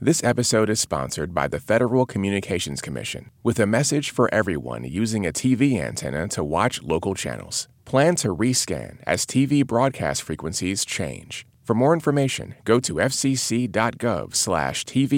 [0.00, 5.26] This episode is sponsored by the Federal Communications Commission with a message for everyone using
[5.26, 7.66] a TV antenna to watch local channels.
[7.84, 11.44] Plan to rescan as TV broadcast frequencies change.
[11.64, 13.68] For more information, go to fcc.gov/tv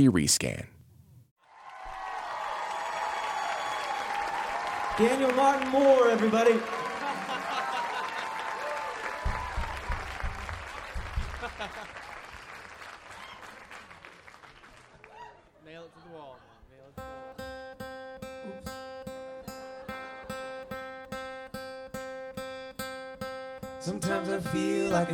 [0.08, 0.66] rescan.
[4.96, 6.58] Daniel Martin Moore, everybody.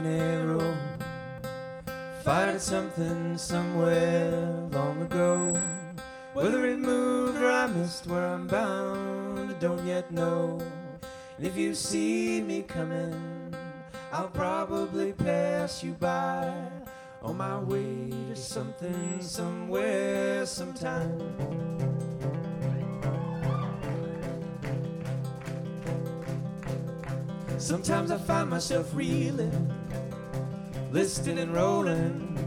[0.07, 0.77] Like
[2.23, 4.31] fired something somewhere
[4.73, 5.61] long ago.
[6.35, 10.61] Whether it moved or I missed where I'm bound, I don't yet know.
[11.39, 13.55] And if you see me coming,
[14.13, 16.53] I'll probably pass you by
[17.23, 21.67] on my way to something somewhere sometime.
[27.59, 29.73] Sometimes I find myself reeling,
[30.97, 32.39] listing and rolling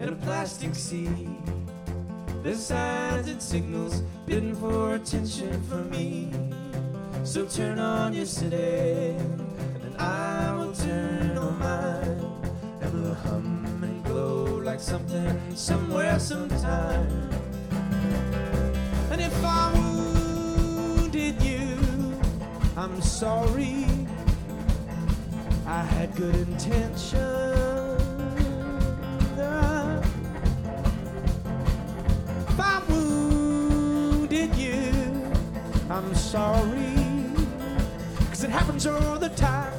[0.00, 1.28] in a plastic sea.
[2.42, 6.32] There's signs and signals bidding for attention from me.
[7.24, 9.16] So turn on your city,
[9.84, 12.24] and I will turn on mine.
[12.80, 17.28] And we'll hum and glow like something somewhere sometime.
[19.10, 21.76] And if I wounded you,
[22.78, 23.84] I'm sorry.
[25.66, 27.59] I had good intention.
[36.02, 36.94] I'm sorry.
[38.30, 39.78] Cause it happens all the time.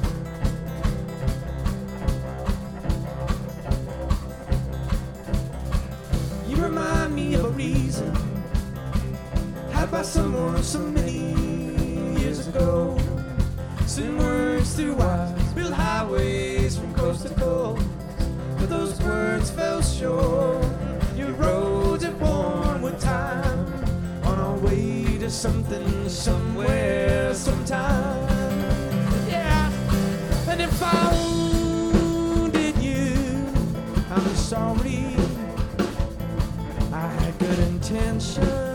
[6.48, 8.14] You remind me of a reason
[9.72, 11.34] had by someone so many
[12.20, 12.96] years ago.
[13.86, 17.84] Send words through wires, build highways from coast to coast.
[18.58, 20.64] But those words fell short.
[21.16, 22.04] Your roads
[25.32, 28.28] way something, somewhere, sometime.
[29.28, 29.70] Yeah.
[30.48, 33.14] And if I wounded you,
[34.10, 35.16] I'm sorry.
[36.92, 38.71] I had good intention.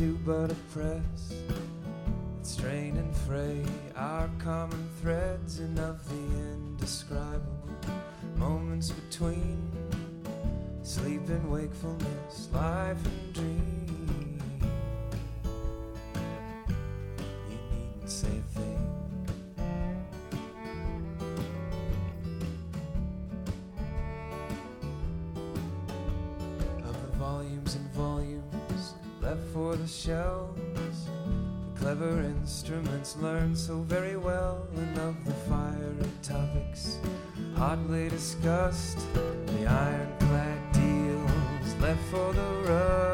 [0.00, 3.62] Do but oppress, that strain and fray
[31.90, 36.98] clever instruments learned so very well, and of the fiery topics
[37.56, 38.98] hotly discussed.
[39.12, 43.09] The ironclad deals left for the rust.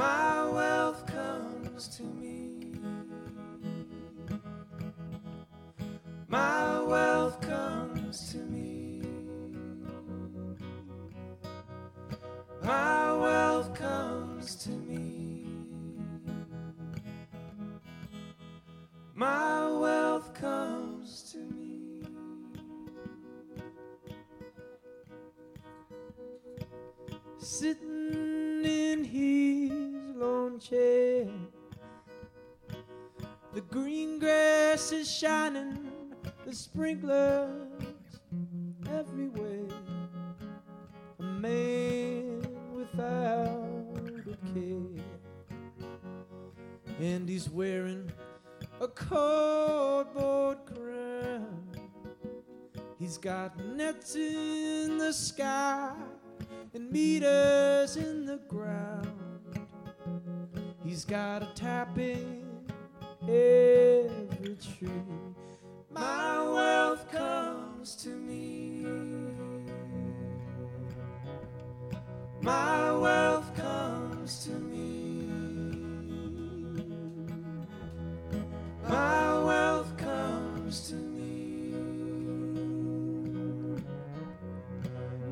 [0.00, 0.29] my
[35.20, 35.76] shining,
[36.46, 37.68] the sprinklers
[38.90, 39.68] everywhere.
[41.18, 45.04] A man without a care,
[46.98, 48.10] and he's wearing
[48.80, 51.68] a cardboard crown.
[52.98, 55.92] He's got nets in the sky
[56.72, 57.59] and meters.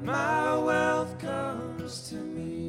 [0.08, 2.67] my wealth comes to me.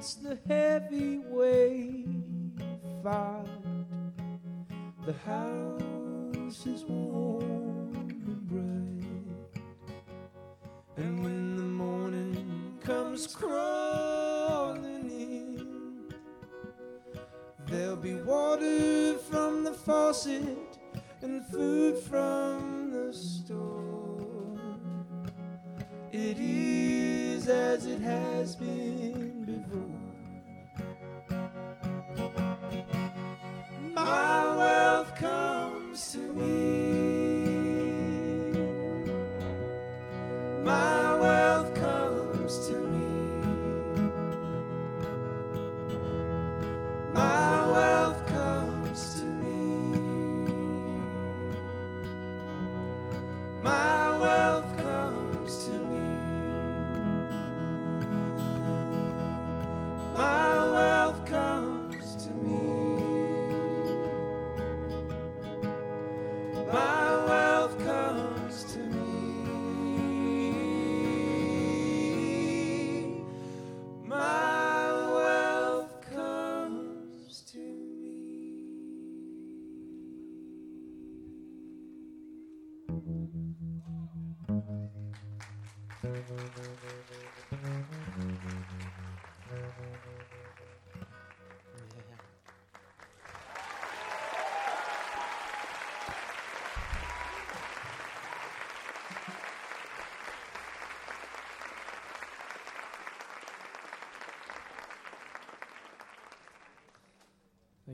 [0.00, 2.06] It's the heavy weight
[3.02, 3.44] fight.
[5.04, 9.62] The house is warm and bright.
[10.96, 16.14] And when the morning comes crawling in,
[17.66, 20.69] there'll be water from the faucet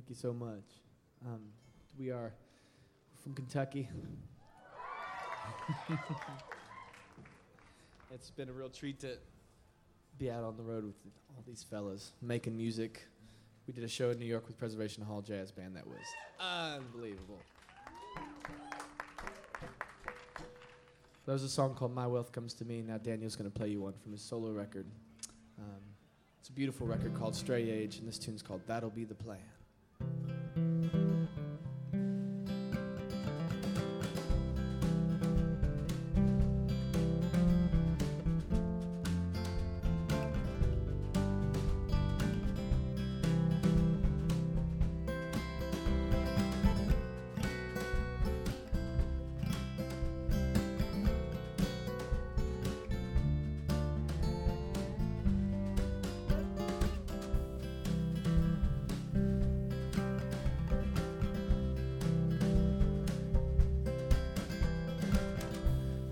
[0.06, 0.62] Thank you so much.
[1.26, 1.40] Um,
[1.98, 2.32] we are
[3.24, 3.88] from Kentucky.
[8.14, 9.16] it's been a real treat to
[10.16, 10.94] be out on the road with
[11.30, 13.04] all these fellas making music.
[13.66, 15.98] We did a show in New York with Preservation Hall Jazz Band that was
[16.38, 17.40] unbelievable.
[21.24, 22.80] There was a song called My Wealth Comes to Me.
[22.80, 24.86] Now Daniel's going to play you one from his solo record.
[25.58, 25.82] Um,
[26.38, 29.40] it's a beautiful record called Stray Age, and this tune's called That'll Be the Plan.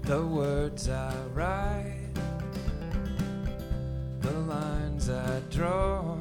[0.06, 2.12] The words I write,
[4.20, 6.18] the lines I draw,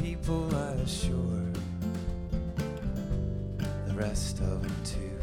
[0.00, 1.50] people I assure,
[3.88, 5.18] the rest of them too.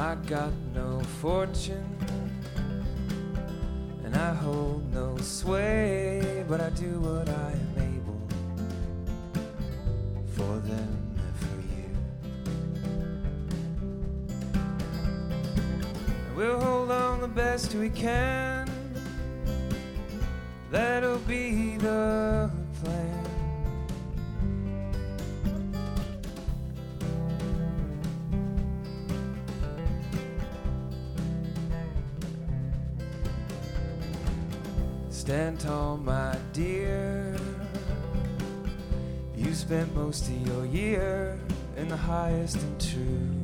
[0.00, 1.96] I got no fortune,
[4.04, 7.69] and I hold no sway, but I do what I am
[17.34, 18.68] best we can.
[20.70, 22.50] That'll be the
[22.82, 23.26] plan.
[35.08, 37.36] Stand tall, my dear.
[39.36, 41.38] You spent most of your year
[41.76, 43.39] in the highest and truest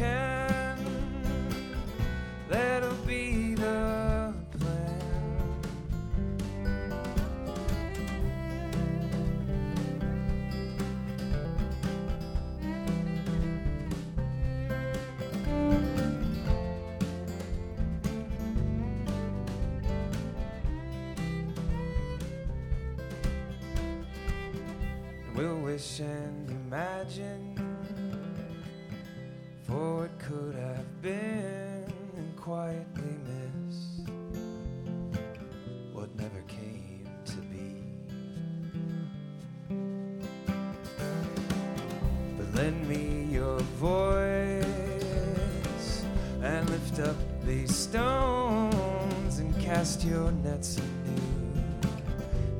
[0.00, 0.29] best
[49.80, 51.56] cast your nets anew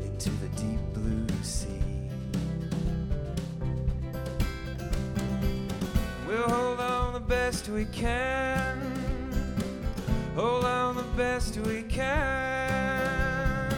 [0.06, 1.68] into the deep blue sea.
[6.26, 8.80] We'll hold on the best we can.
[10.34, 13.70] Hold on the best we can.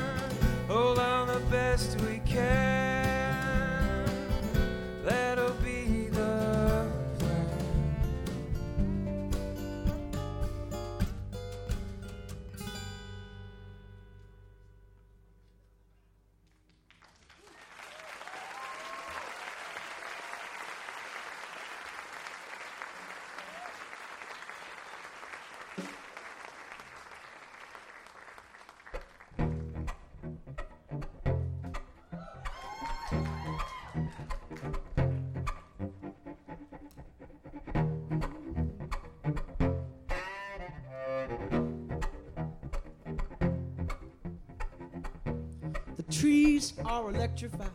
[0.69, 2.62] Hold on the best we can.
[46.93, 47.71] Are electrified.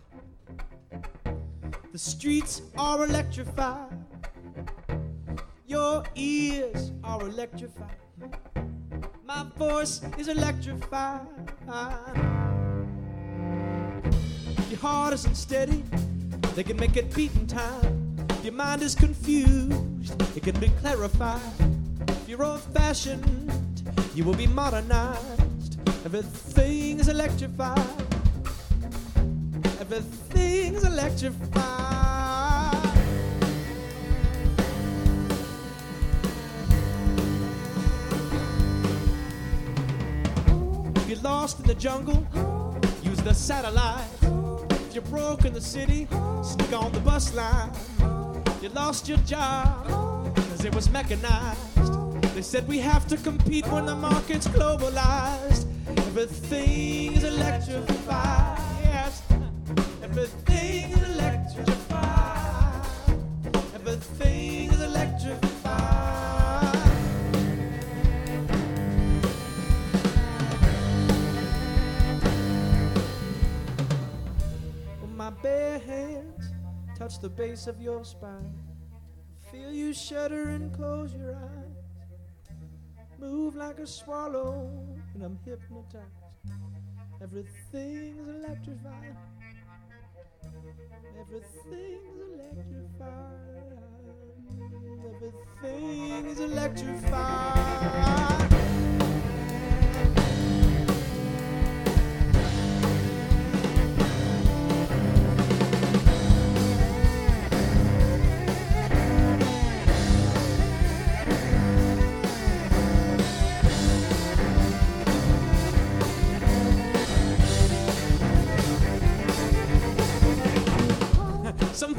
[1.92, 3.90] The streets are electrified.
[5.66, 7.98] Your ears are electrified.
[9.26, 11.26] My voice is electrified.
[14.70, 15.84] Your heart isn't steady,
[16.54, 18.18] they can make it beat in time.
[18.30, 21.42] If your mind is confused, it can be clarified.
[22.08, 23.82] If you're old fashioned,
[24.14, 25.80] you will be modernized.
[26.06, 28.07] Everything is electrified.
[29.90, 31.64] Everything's electrified.
[40.98, 42.28] If you're lost in the jungle,
[43.02, 44.04] use the satellite.
[44.72, 46.06] If you're broke in the city,
[46.44, 47.72] sneak on the bus line.
[48.62, 49.88] You lost your job,
[50.36, 52.36] cause it was mechanized.
[52.36, 55.66] They said we have to compete when the market's globalized.
[55.88, 58.57] Everything is electrified.
[77.08, 78.54] Touch the base of your spine,
[79.50, 82.58] feel you shudder and close your eyes.
[83.18, 84.70] Move like a swallow,
[85.14, 86.04] and I'm hypnotized.
[87.22, 89.16] Everything's electrified.
[91.20, 93.38] Everything's electrified.
[95.64, 98.27] Everything is electrified.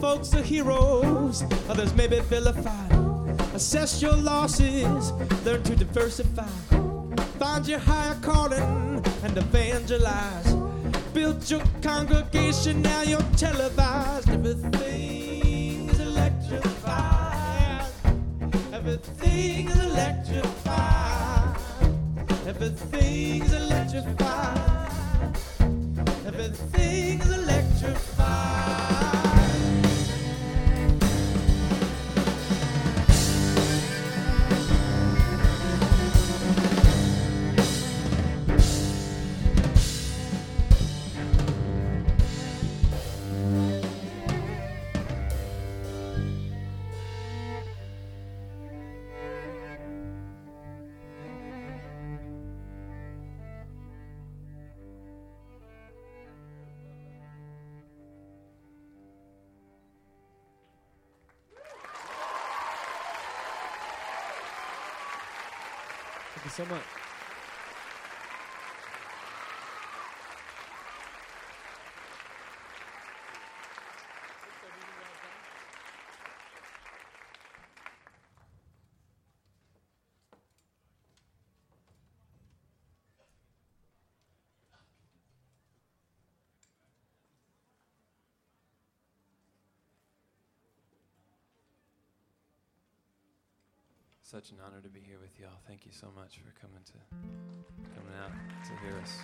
[0.01, 2.93] Folks are heroes, others may be vilified.
[3.55, 5.13] Assess your losses,
[5.45, 6.47] learn to diversify.
[7.39, 10.55] Find your higher calling and evangelize.
[11.13, 14.29] Build your congregation, now you're televised.
[14.31, 17.91] Everything is electrified.
[18.73, 21.57] Everything is electrified.
[22.47, 25.37] Everything is electrified.
[26.27, 28.98] Everything is electrified.
[66.59, 66.98] So much.
[94.31, 95.49] Such an honor to be here with y'all.
[95.67, 96.93] Thank you so much for coming to
[97.95, 98.33] coming out
[98.67, 99.23] to hear us.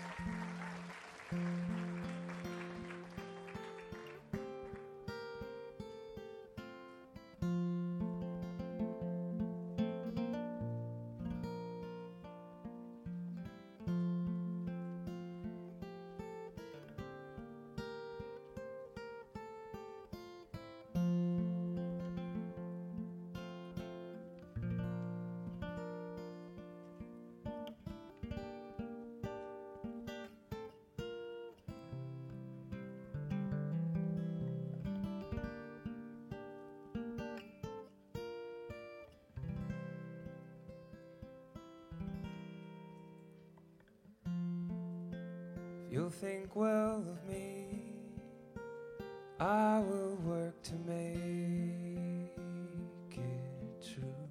[45.94, 47.66] You'll think well of me.
[49.38, 52.32] I will work to make
[53.16, 54.28] it true.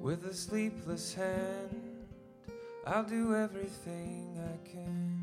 [0.00, 2.06] With a sleepless hand,
[2.86, 5.19] I'll do everything I can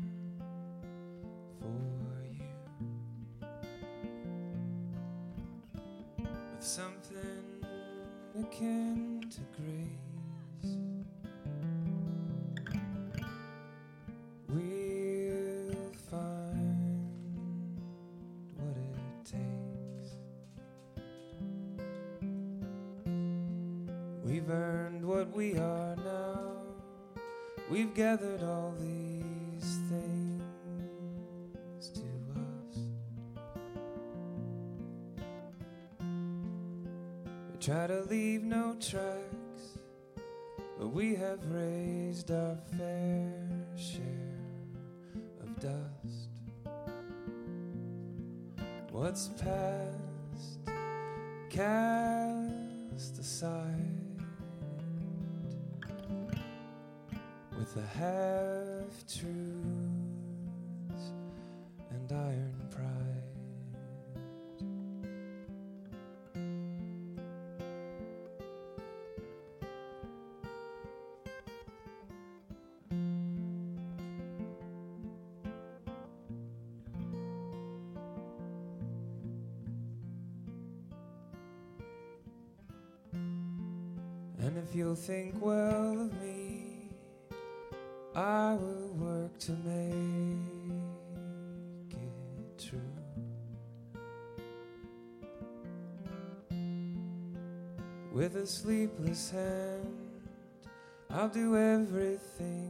[84.78, 86.88] you'll think well of me,
[88.14, 90.38] I will work to make
[91.94, 92.78] it true.
[98.12, 100.22] With a sleepless hand,
[101.10, 102.67] I'll do everything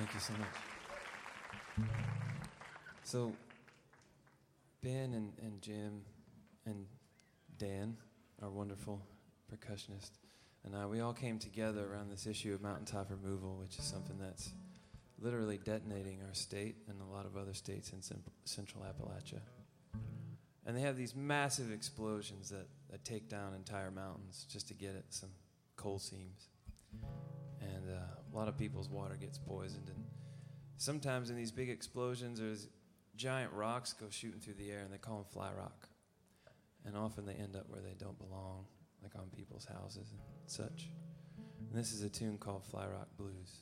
[0.00, 1.90] Thank you so much.
[3.02, 3.34] So,
[4.82, 6.00] Ben and, and Jim
[6.64, 6.86] and
[7.58, 7.98] Dan,
[8.40, 9.02] our wonderful
[9.52, 10.12] percussionist,
[10.64, 14.16] and I, we all came together around this issue of mountaintop removal, which is something
[14.18, 14.54] that's
[15.18, 19.40] literally detonating our state and a lot of other states in cen- central Appalachia.
[20.64, 24.96] And they have these massive explosions that, that take down entire mountains just to get
[24.96, 25.28] at some
[25.76, 26.48] coal seams.
[28.32, 29.88] A lot of people's water gets poisoned.
[29.88, 30.04] And
[30.76, 32.68] sometimes in these big explosions, there's
[33.16, 35.88] giant rocks go shooting through the air, and they call them fly rock.
[36.84, 38.64] And often they end up where they don't belong,
[39.02, 40.90] like on people's houses and such.
[41.70, 43.60] And this is a tune called Fly Rock Blues.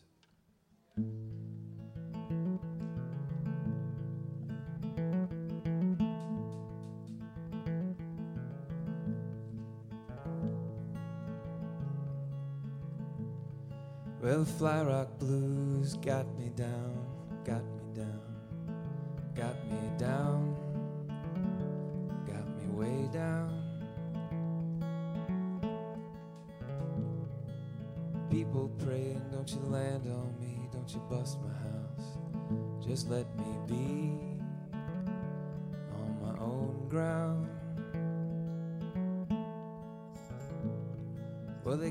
[14.59, 17.07] Fly Rock Blues got me down,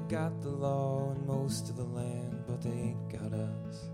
[0.09, 3.89] got the law in most of the land, but they ain't got us.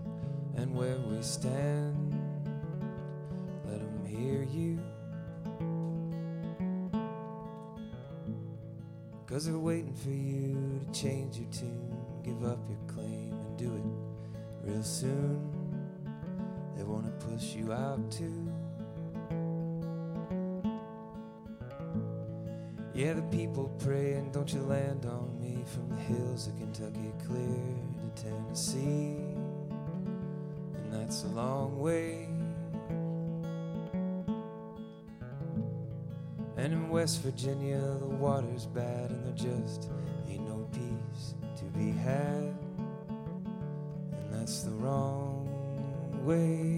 [0.54, 2.14] And where we stand,
[3.66, 4.78] let 'em hear you.
[9.26, 13.74] Cause they're waiting for you to change your tune, give up your claim, and do
[13.74, 15.50] it real soon.
[16.76, 18.48] They wanna push you out too.
[22.94, 27.76] Yeah, the people praying, don't you land on me from the hills of Kentucky clear
[28.16, 29.16] to Tennessee.
[30.76, 32.28] And that's a long way.
[36.56, 39.90] And in West Virginia, the water's bad, and there just
[40.28, 42.54] ain't no peace to be had.
[43.08, 45.46] And that's the wrong
[46.24, 46.73] way.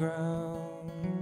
[0.00, 1.19] Ground.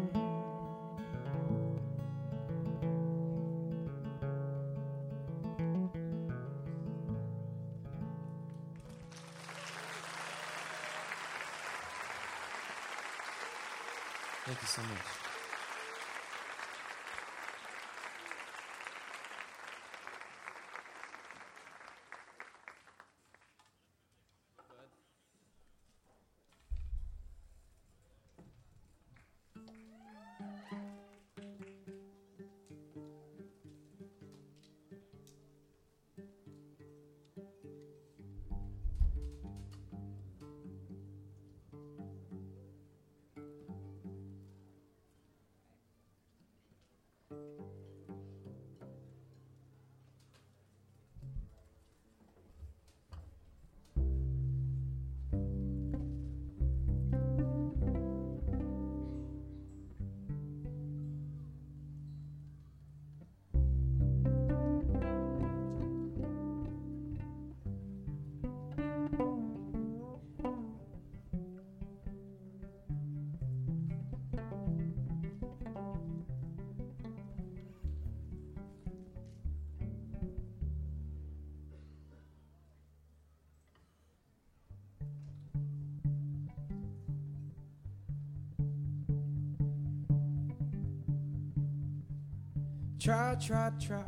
[93.00, 94.02] Try, try, try.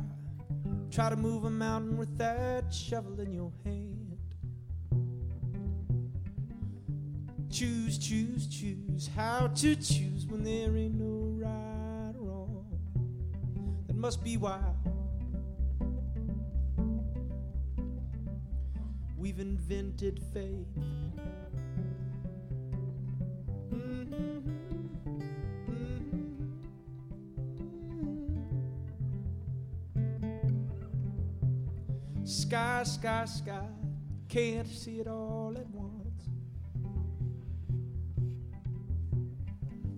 [0.91, 4.17] Try to move a mountain with that shovel in your hand.
[7.49, 12.79] Choose, choose, choose how to choose when there ain't no right or wrong.
[13.87, 14.59] That must be why
[19.17, 20.67] we've invented faith.
[32.31, 33.67] Sky, sky, sky,
[34.29, 36.29] can't see it all at once.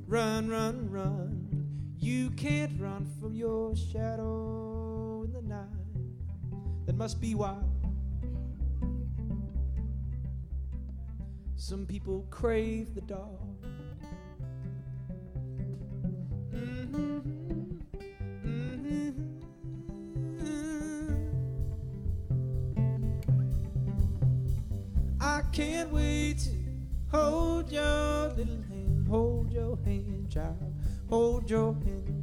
[0.08, 1.48] Run, run, run,
[2.00, 6.88] you can't run from your shadow in the night.
[6.88, 7.58] That must be why
[11.56, 13.53] some people crave the dark.
[30.34, 30.74] Child,
[31.10, 32.23] hold your hand.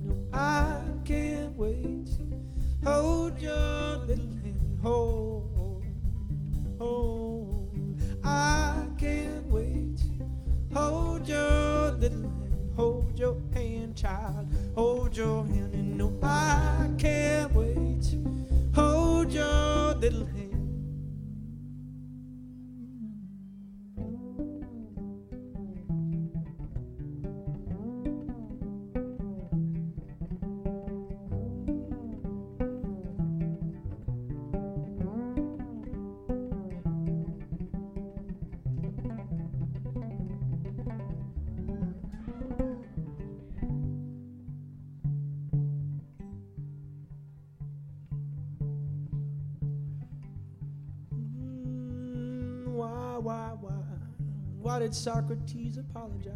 [54.91, 56.35] Did Socrates apologize?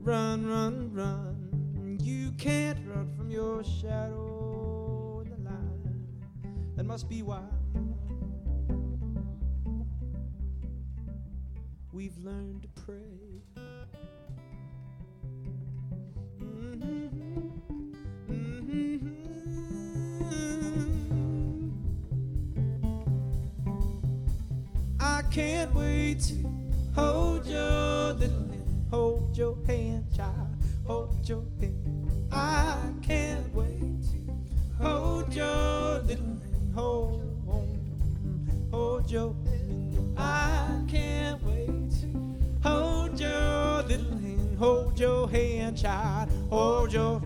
[0.00, 1.98] Run, run, run.
[2.02, 6.06] You can't run from your shadow in the line.
[6.76, 7.40] That must be why
[11.92, 13.71] we've learned to pray.
[25.32, 26.34] Can't wait to
[26.94, 30.54] hold your little hand, hold your hand, child,
[30.86, 32.28] hold your hand.
[32.30, 37.22] I can't wait to hold your little hand, hold,
[38.70, 40.18] hold your hand.
[40.18, 47.21] I can't wait to hold your little hand, hold your hand, child, hold your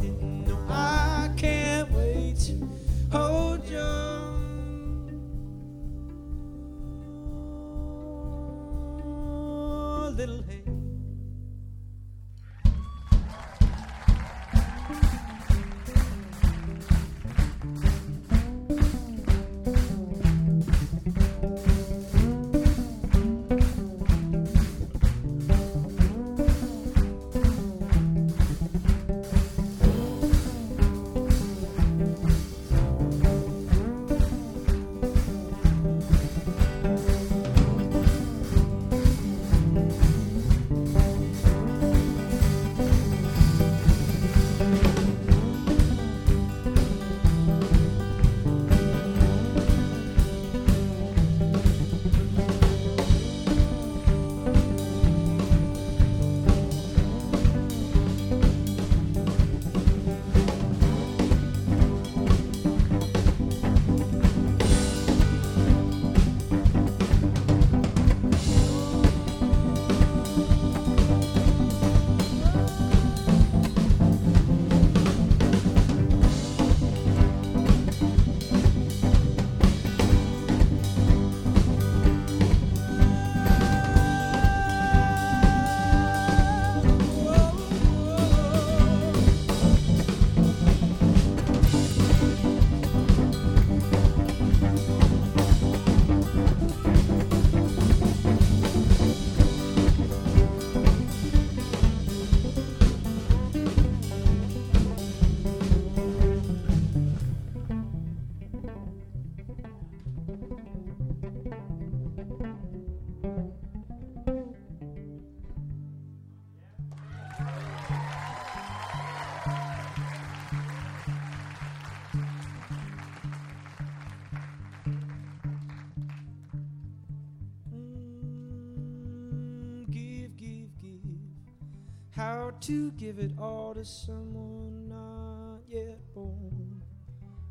[132.66, 136.82] to give it all to someone not yet born.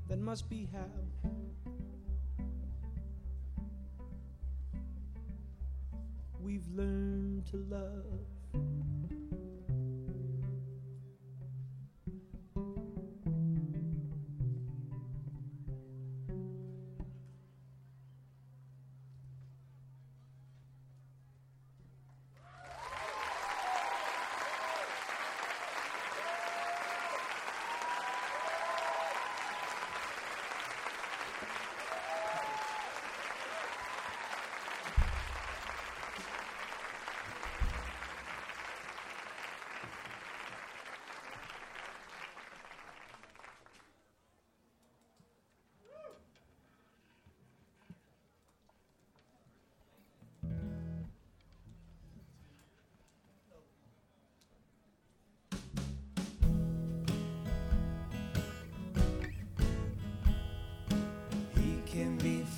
[0.09, 1.29] That must be how.
[6.41, 8.94] We've learned to love.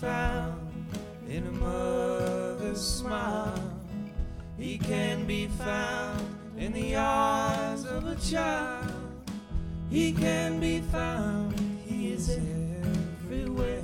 [0.02, 0.70] found
[1.28, 3.74] in a mother's smile.
[4.56, 6.22] He can be found
[6.56, 8.92] in the eyes of a child.
[9.90, 13.82] He can be found, he is everywhere.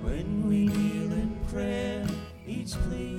[0.00, 2.06] When we kneel in prayer,
[2.46, 3.09] each plea.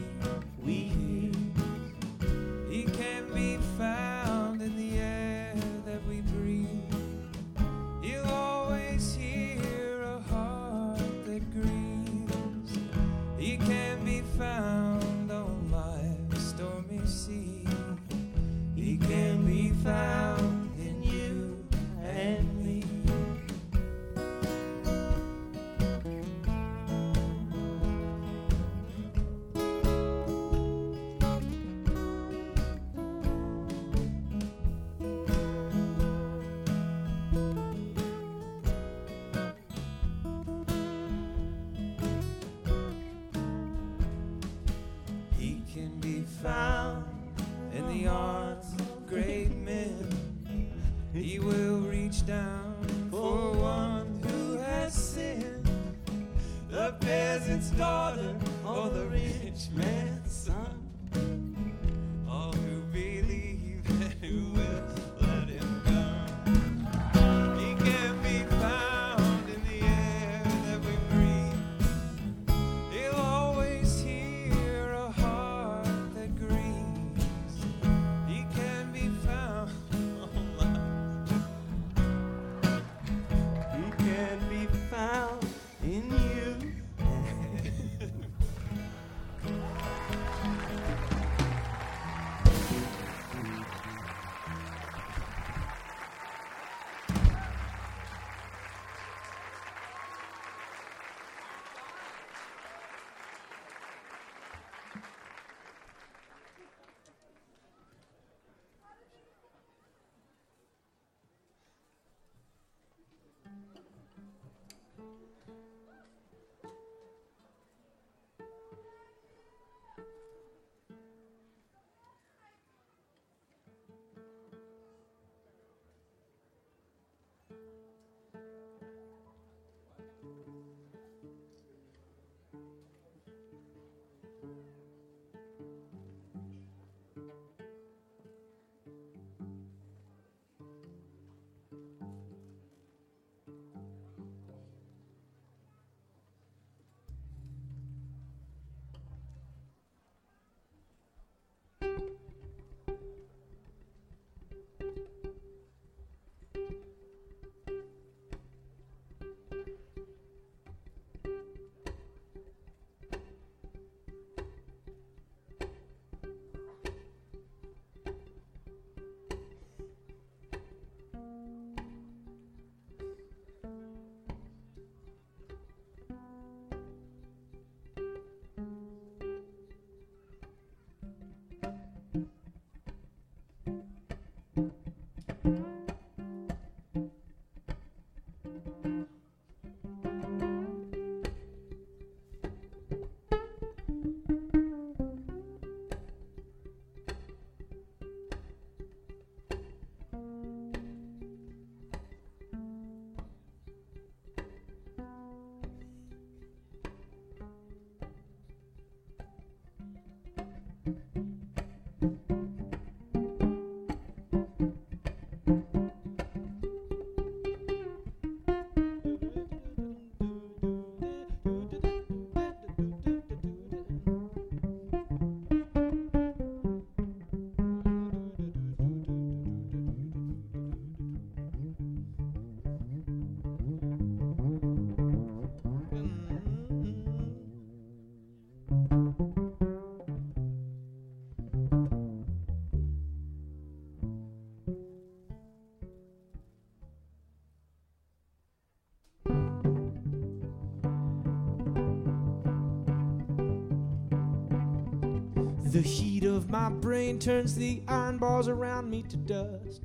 [255.71, 259.83] The heat of my brain turns the iron bars around me to dust.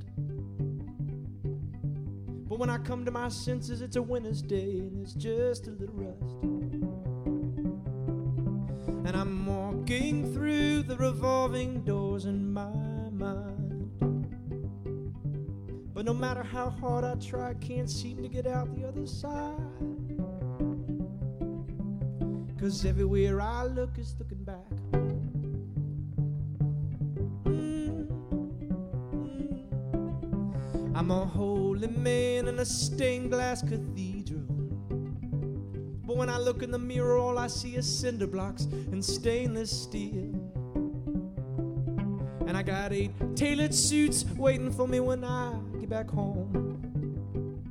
[2.49, 5.71] But when I come to my senses, it's a winter's day and it's just a
[5.71, 6.43] little rust.
[9.07, 12.69] And I'm walking through the revolving doors in my
[13.13, 13.95] mind.
[15.95, 19.07] But no matter how hard I try, I can't seem to get out the other
[19.07, 19.55] side.
[22.59, 24.26] Cause everywhere I look is looking
[31.07, 34.43] I'm a holy man in a stained glass cathedral.
[36.05, 39.71] But when I look in the mirror, all I see is cinder blocks and stainless
[39.71, 40.35] steel.
[42.49, 47.63] And I got eight tailored suits waiting for me when I get back home.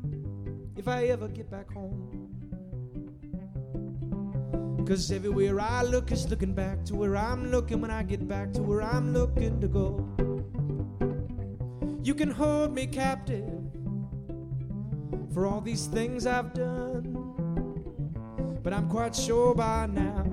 [0.77, 2.13] If I ever get back home.
[4.87, 8.53] Cause everywhere I look is looking back to where I'm looking when I get back
[8.53, 10.14] to where I'm looking to go.
[12.05, 13.49] You can hold me captive
[15.33, 17.01] for all these things I've done.
[18.61, 20.23] But I'm quite sure by now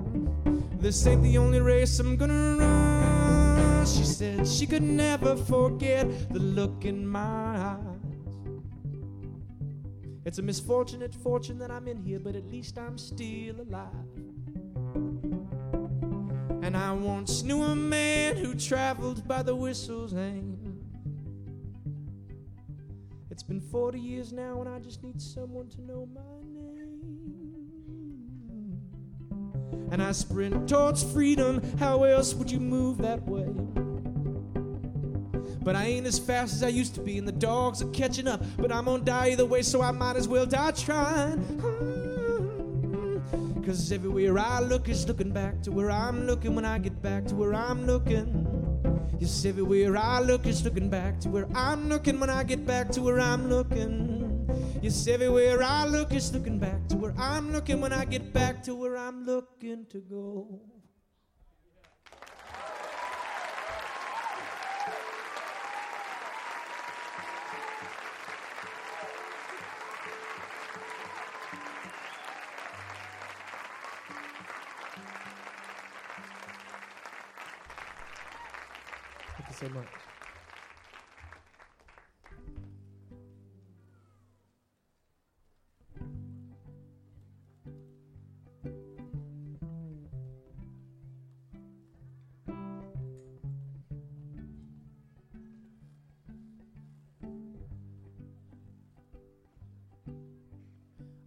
[0.79, 3.87] this ain't the only race I'm gonna run.
[3.87, 7.79] She said she could never forget the look in my eyes.
[10.25, 14.13] It's a misfortunate fortune that I'm in here, but at least I'm still alive.
[16.61, 20.52] And I once knew a man who traveled by the whistle's aim.
[23.33, 26.21] It's been 40 years now, and I just need someone to know my
[26.53, 27.63] name.
[29.91, 31.59] And I sprint towards freedom.
[31.79, 33.49] How else would you move that way?
[35.63, 38.27] But I ain't as fast as I used to be, and the dogs are catching
[38.27, 38.43] up.
[38.55, 41.43] But I'm gonna die either way, so I might as well die trying.
[43.65, 47.25] Cause everywhere I look is looking back to where I'm looking when I get back
[47.29, 48.52] to where I'm looking.
[49.19, 52.89] Yes, everywhere I look is looking back to where I'm looking when I get back
[52.91, 54.47] to where I'm looking.
[54.81, 58.61] Yes, everywhere I look is looking back to where I'm looking when I get back
[58.63, 60.72] to where I'm looking to go.
[79.63, 79.87] So much.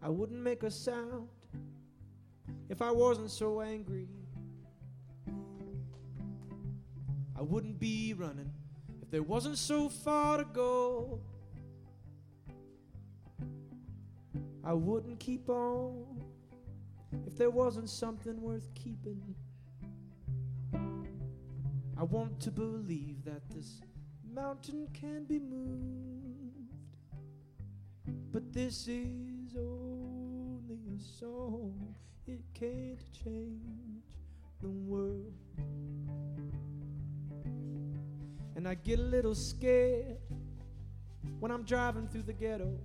[0.03, 1.28] I wouldn't make a sound
[2.68, 4.09] if I wasn't so angry.
[7.79, 8.51] Be running
[9.03, 11.20] if there wasn't so far to go.
[14.64, 16.22] I wouldn't keep on
[17.27, 19.22] if there wasn't something worth keeping.
[21.99, 23.81] I want to believe that this
[24.35, 26.74] mountain can be moved,
[28.33, 31.95] but this is only a song.
[32.27, 34.05] It can't change
[34.61, 35.33] the world.
[38.67, 40.17] And I get a little scared
[41.39, 42.77] when I'm driving through the ghetto.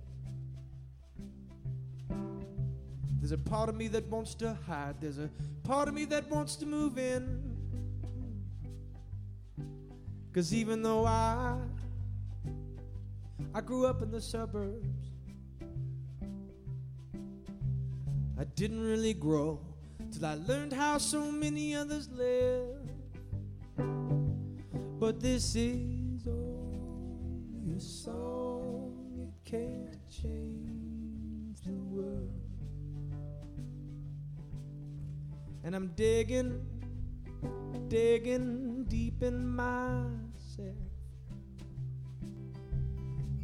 [3.18, 5.28] There's a part of me that wants to hide, there's a
[5.64, 7.56] part of me that wants to move in.
[10.32, 11.58] Cause even though I
[13.52, 14.86] I grew up in the suburbs,
[18.38, 19.58] I didn't really grow
[20.12, 22.91] till I learned how so many others live.
[25.02, 32.30] But this is only a song, it can't change the world.
[35.64, 36.64] And I'm digging,
[37.88, 40.76] digging deep in myself.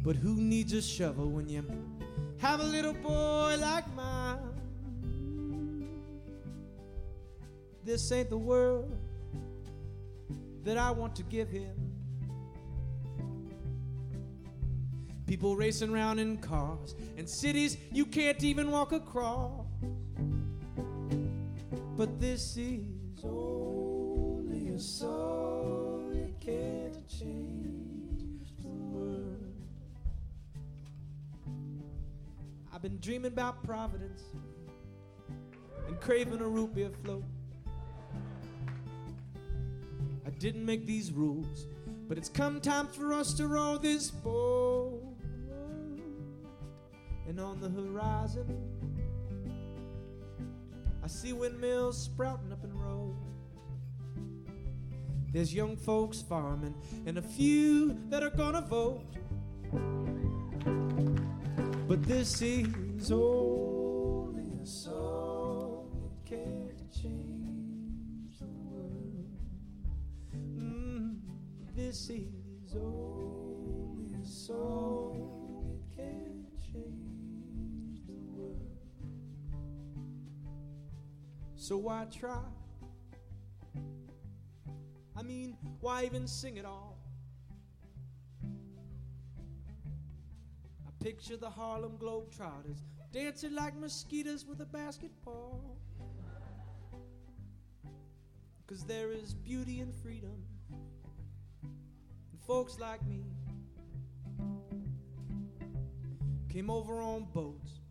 [0.01, 1.65] But who needs a shovel when you
[2.37, 4.37] have a little boy like mine?
[7.83, 8.98] This ain't the world
[10.69, 11.73] that I want to give him.
[15.25, 19.65] People racing around in cars and cities you can't even walk across.
[21.97, 22.85] But this is
[23.23, 29.55] only a song, it can't change the world.
[32.71, 34.21] I've been dreaming about Providence
[35.87, 37.23] and craving a root beer float.
[40.29, 41.65] I didn't make these rules,
[42.07, 45.01] but it's come time for us to row this boat.
[47.27, 48.45] And on the horizon,
[51.03, 53.15] I see windmills sprouting up in rows.
[55.33, 56.75] There's young folks farming
[57.07, 59.01] and a few that are gonna vote.
[61.87, 64.65] But this is only a
[71.89, 75.15] this is only song,
[75.73, 78.61] it can't change the world.
[81.55, 82.43] So why try?
[85.17, 86.99] I mean, why even sing at all?
[90.87, 95.79] I picture the Harlem Globetrotters dancing like mosquitoes with a basketball.
[98.67, 100.43] Cause there is beauty and freedom.
[102.49, 103.21] Folks like me
[106.51, 107.81] came over on boats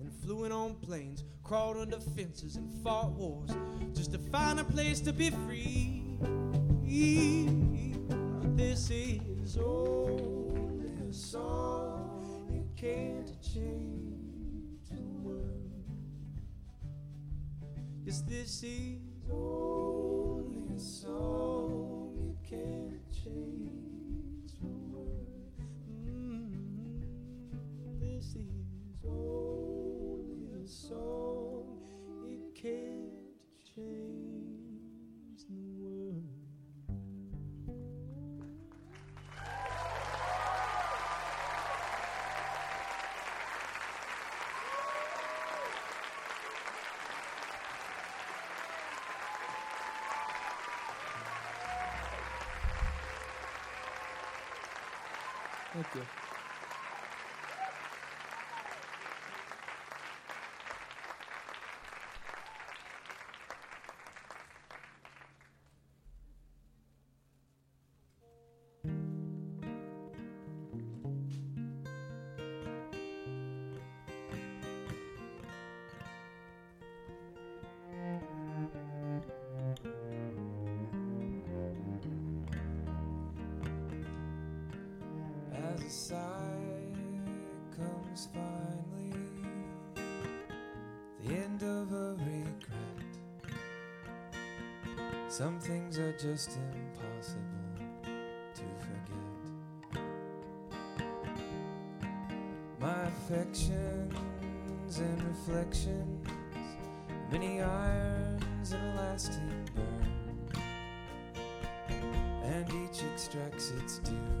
[0.00, 3.50] and flew in on planes, crawled under fences and fought wars
[3.94, 6.02] just to find a place to be free.
[8.56, 15.84] This is only a song, it can't change the world.
[18.04, 18.98] Yes, this is
[19.30, 23.87] only a song, it can't change
[85.88, 86.18] Sigh
[87.74, 89.14] comes finally,
[91.24, 93.14] the end of a regret.
[95.28, 97.40] Some things are just impossible
[98.54, 100.04] to forget.
[102.78, 106.28] My affections and reflections,
[107.32, 110.62] many irons and a lasting burn,
[112.44, 114.37] and each extracts its due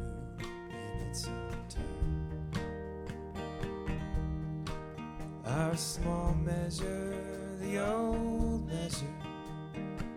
[5.46, 7.16] Our small measure,
[7.60, 9.06] the old measure,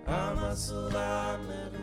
[0.05, 1.80] our muscle, our metal,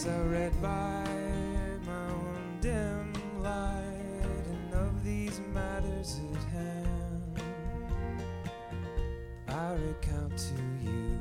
[0.00, 1.04] Yes, I read by
[1.84, 7.42] my own dim light, and of these matters at hand,
[9.46, 11.18] I recount to you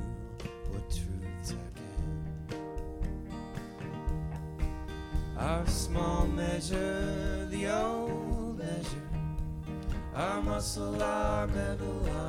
[0.70, 2.58] what truths I can.
[5.38, 9.10] Our small measure, the old measure,
[10.16, 12.29] our muscle, our metal, our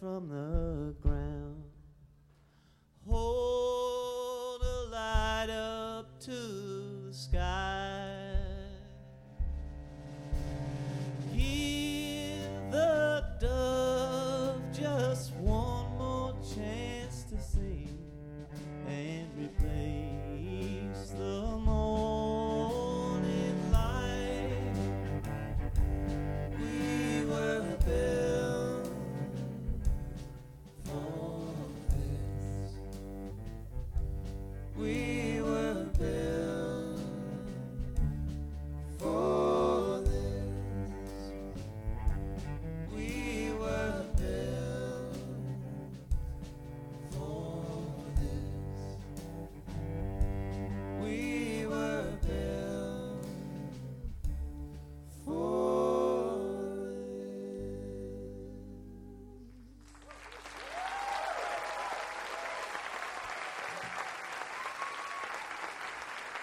[0.00, 1.15] from the ground.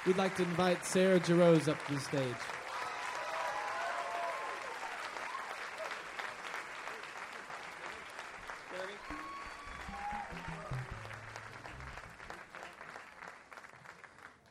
[0.06, 2.36] We'd like to invite Sarah Jarosz up to the stage.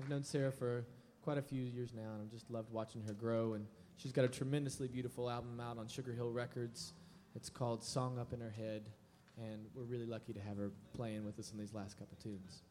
[0.00, 0.86] I've known Sarah for
[1.20, 3.52] quite a few years now, and I've just loved watching her grow.
[3.52, 6.94] And she's got a tremendously beautiful album out on Sugar Hill Records.
[7.34, 8.88] It's called Song Up in Her Head,
[9.36, 12.62] and we're really lucky to have her playing with us on these last couple tunes.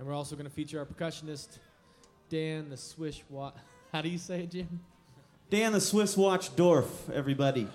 [0.00, 1.58] And we're also going to feature our percussionist,
[2.30, 3.52] Dan the Swish Watch.
[3.92, 4.80] How do you say it, Jim?
[5.50, 7.68] Dan the Swiss Watch Dorf, everybody.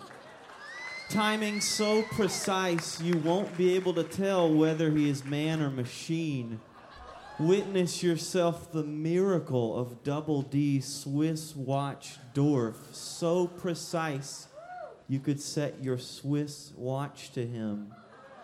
[1.07, 6.61] Timing so precise you won't be able to tell whether he is man or machine.
[7.37, 12.87] Witness yourself the miracle of Double D Swiss Watch Dorf.
[12.91, 14.47] So precise
[15.07, 17.93] you could set your Swiss watch to him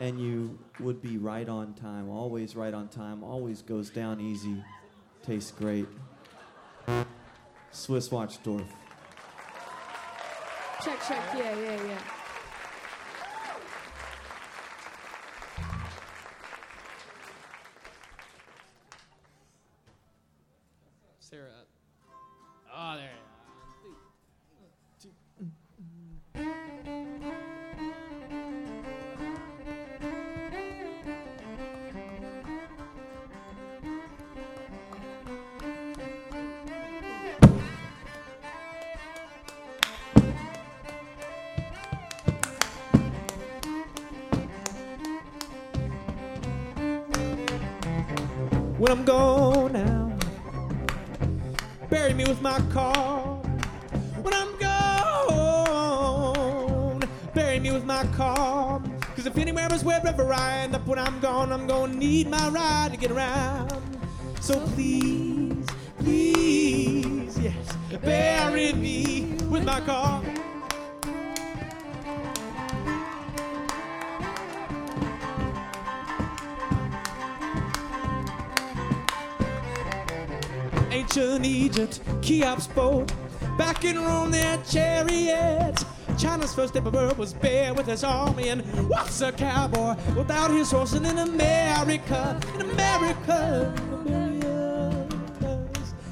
[0.02, 2.10] and you would be right on time.
[2.10, 3.24] Always right on time.
[3.24, 4.64] Always goes down easy.
[5.24, 5.86] Tastes great.
[7.70, 8.64] Swiss Watch Dorf.
[10.84, 12.21] Check, check, yeah, yeah, yeah.
[51.92, 53.36] Bury me with my car.
[54.24, 55.84] When I'm gone,
[57.36, 58.82] bury me with my car.
[59.16, 62.48] Cause if anywhere is wherever I end up when I'm gone, I'm gonna need my
[62.48, 63.74] ride to get around.
[64.40, 65.68] So please,
[66.00, 70.24] please, yes, bury me with my car.
[81.14, 83.12] Ancient Egypt, Cheops boat,
[83.58, 85.84] back in Rome, their chariots.
[86.18, 90.94] China's first emperor was bare with his army, and what's a cowboy without his horse?
[90.94, 93.74] And in America, in America,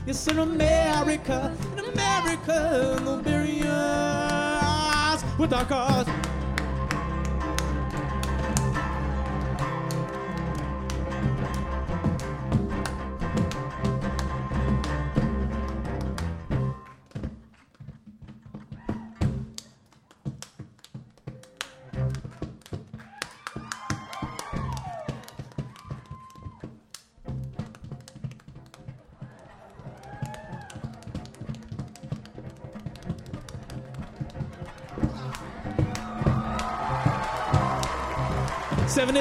[0.06, 3.00] yes, in America, in America,
[5.14, 6.19] us with our cars.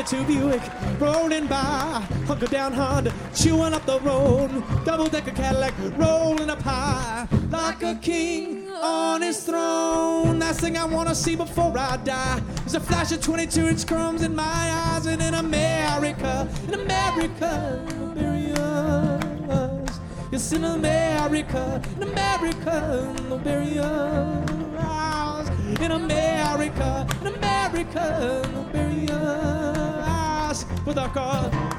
[0.08, 0.62] Seventy-two Buick
[0.98, 4.48] rolling by, hunker down Honda, chewing up the road,
[4.86, 10.38] double-decker Cadillac rolling up high, like a king on his throne.
[10.38, 14.34] Last thing I wanna see before I die is a flash of 22-inch chromes in
[14.34, 17.84] my eyes, and in America, in America,
[19.50, 20.00] us.
[20.32, 25.50] Yes, in America, in America, bury us.
[25.80, 29.77] In America, in America, bury us
[30.88, 31.77] with our cars.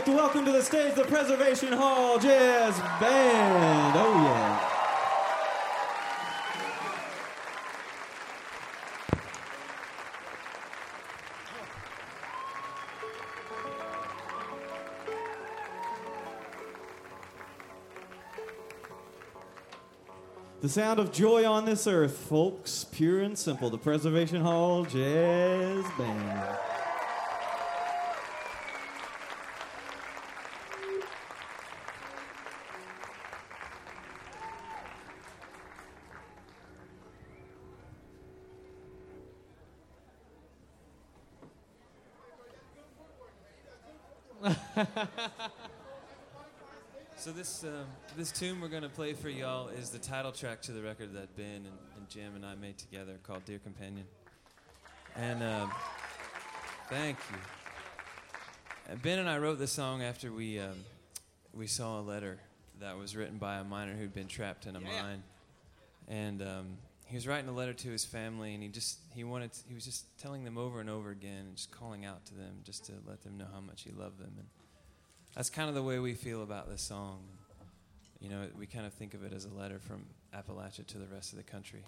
[0.00, 3.94] like to welcome to the stage the Preservation Hall Jazz Band.
[3.98, 4.66] Oh, yeah.
[20.62, 23.68] The sound of joy on this earth, folks, pure and simple.
[23.68, 26.49] The Preservation Hall Jazz Band.
[47.20, 47.84] So this um,
[48.16, 51.36] this tune we're gonna play for y'all is the title track to the record that
[51.36, 54.06] Ben and, and Jim and I made together called "Dear Companion."
[55.16, 55.70] And um,
[56.88, 57.36] thank you.
[58.88, 60.76] And ben and I wrote this song after we um,
[61.52, 62.38] we saw a letter
[62.80, 65.22] that was written by a miner who'd been trapped in a mine,
[66.08, 66.66] and um,
[67.04, 69.84] he was writing a letter to his family, and he just he wanted he was
[69.84, 72.92] just telling them over and over again, and just calling out to them just to
[73.06, 74.46] let them know how much he loved them and
[75.34, 77.20] that's kind of the way we feel about this song.
[78.20, 80.04] You know, we kind of think of it as a letter from
[80.34, 81.82] Appalachia to the rest of the country.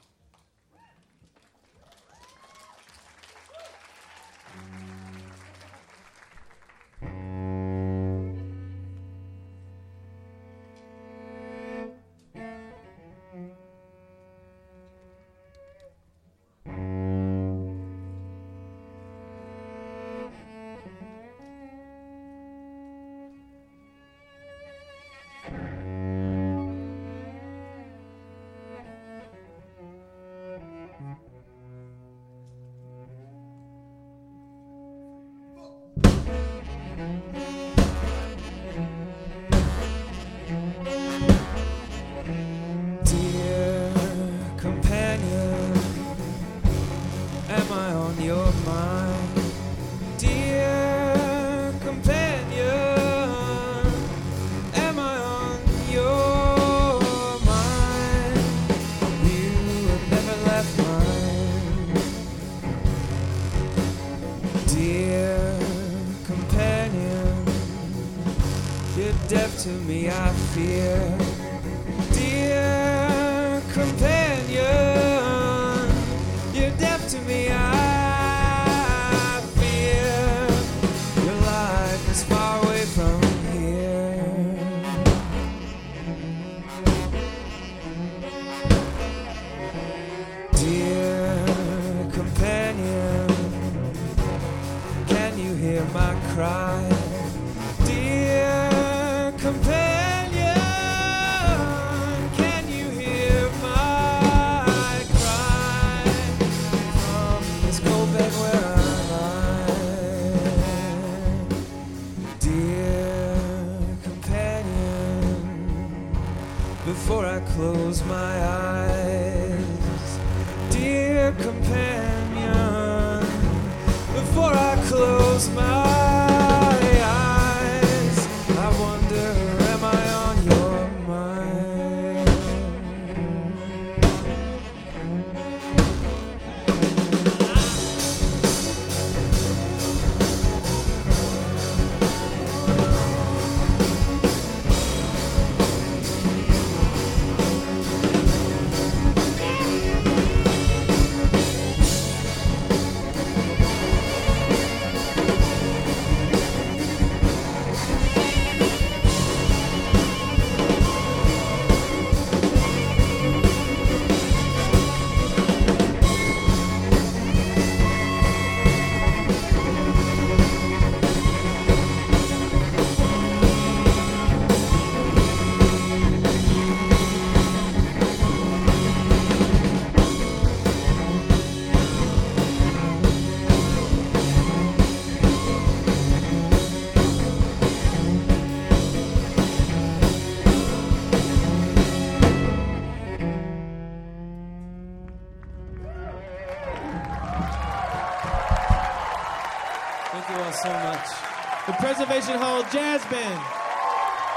[202.22, 203.40] The Preservation Hall Jazz Band.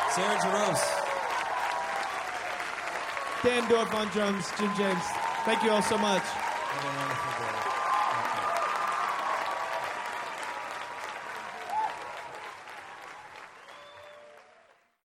[0.10, 0.82] Sarah Jarosz.
[3.44, 5.04] Dan Dorff on drums, Jim James.
[5.46, 6.24] Thank you all so much.